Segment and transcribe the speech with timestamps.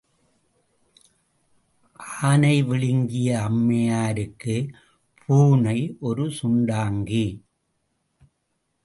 [2.21, 4.71] ஆனை விழுங்கிய அம்மையாருக்குப்
[5.25, 5.97] பூனை
[5.99, 7.43] ஒரு சுண்டாங்கி.